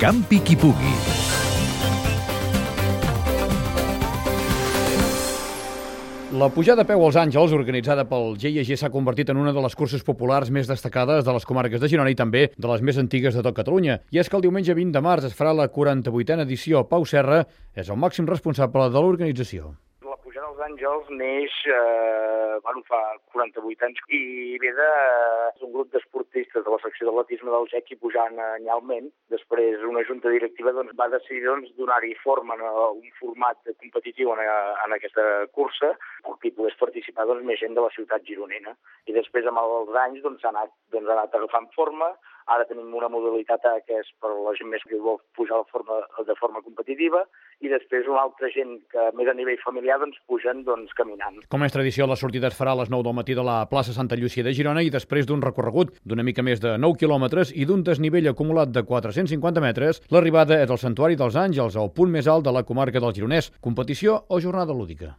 [0.00, 0.94] Campi qui pugui.
[6.30, 9.76] La pujada a peu als Àngels, organitzada pel GIG, s'ha convertit en una de les
[9.76, 13.36] curses populars més destacades de les comarques de Girona i també de les més antigues
[13.36, 13.98] de tot Catalunya.
[14.08, 16.86] I és que el diumenge 20 de març es farà la 48a edició.
[16.88, 17.44] Pau Serra
[17.76, 19.74] és el màxim responsable de l'organització.
[20.60, 23.00] Àngels neix eh, bueno, fa
[23.32, 24.88] 48 anys i ve de
[25.60, 29.08] és un grup d'esportistes de la secció d'atletisme del GEC i pujant anyalment.
[29.34, 34.42] Després una junta directiva doncs, va decidir doncs, donar-hi forma a un format competitiu en,
[34.46, 35.26] en aquesta
[35.56, 35.94] cursa
[36.26, 38.76] perquè pogués participar doncs, més gent de la ciutat gironina.
[39.08, 42.12] I després amb els anys doncs, ha anat, doncs, ha anat agafant forma,
[42.50, 45.68] ara tenim una modalitat A que és per la gent més que vol pujar de
[45.70, 47.22] forma, de forma competitiva
[47.60, 50.18] i després una altra gent que més a nivell familiar doncs,
[50.50, 51.38] pugen doncs, caminant.
[51.48, 53.92] Com és tradició, la sortida es farà a les 9 del matí de la plaça
[53.92, 57.64] Santa Llúcia de Girona i després d'un recorregut d'una mica més de 9 quilòmetres i
[57.64, 62.26] d'un desnivell acumulat de 450 metres, l'arribada és al Santuari dels Àngels, al punt més
[62.26, 63.52] alt de la comarca del Gironès.
[63.60, 65.16] Competició o jornada lúdica?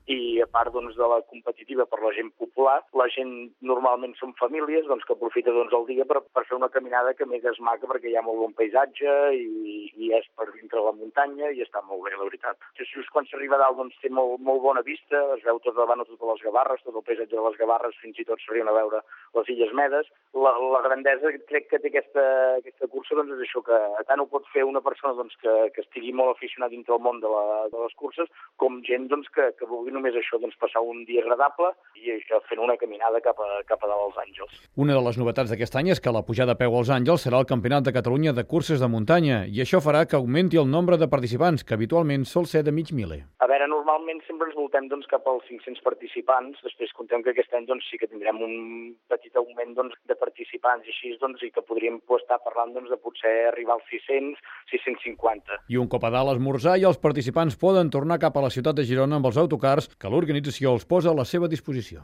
[0.52, 3.32] Part doncs, de la competitiva per la gent popular, la gent
[3.64, 7.28] normalment són famílies doncs, que aprofita doncs, el dia per, per fer una caminada que
[7.30, 10.94] més és maca perquè hi ha molt bon paisatge i, i és per dintre la
[10.98, 12.60] muntanya i està molt bé, la veritat.
[12.80, 16.28] Just quan s'arriba dalt doncs, té molt, molt bona vista, es veu tot davant totes
[16.34, 19.02] les Gavarres, tot el paisatge de les Gavarres, fins i tot s'arriben a veure
[19.38, 20.10] les Illes Medes.
[20.36, 22.26] La, la grandesa crec que té aquesta,
[22.60, 23.80] aquesta cursa doncs, és això, que
[24.10, 27.24] tant ho pot fer una persona doncs, que, que estigui molt aficionat dintre el món
[27.24, 28.30] de, la, de les curses,
[28.62, 32.42] com gent doncs, que, que vulgui només això, doncs, passar un dia agradable i això,
[32.50, 34.62] fent una caminada cap a, cap a dalt als Àngels.
[34.76, 37.40] Una de les novetats d'aquest any és que la pujada a peu als Àngels serà
[37.42, 40.98] el Campionat de Catalunya de curses de muntanya i això farà que augmenti el nombre
[40.98, 43.24] de participants, que habitualment sol ser de mig miler.
[43.40, 43.71] A veure,
[44.02, 47.86] normalment sempre ens voltem doncs, cap als 500 participants, després contem que aquest any doncs,
[47.90, 48.56] sí que tindrem un
[49.12, 52.90] petit augment doncs, de participants i així, doncs, i que podríem pues, estar parlant doncs,
[52.90, 54.42] de potser arribar als 600,
[54.74, 55.62] 650.
[55.70, 58.80] I un cop a dalt esmorzar i els participants poden tornar cap a la ciutat
[58.80, 62.00] de Girona amb els autocars que l'organització els posa a la seva disposició.